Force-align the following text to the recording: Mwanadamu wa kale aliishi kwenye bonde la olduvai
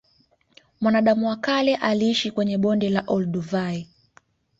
Mwanadamu 0.81 1.27
wa 1.29 1.35
kale 1.35 1.75
aliishi 1.75 2.31
kwenye 2.31 2.57
bonde 2.57 2.89
la 2.89 3.03
olduvai 3.07 3.87